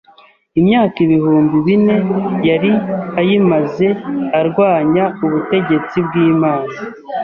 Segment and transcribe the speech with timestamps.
[0.59, 1.95] Imyaka ibihumbi bine
[2.47, 2.71] yari
[3.21, 3.87] ayimaze
[4.39, 6.73] arwanya ubutegetsi bw’Imana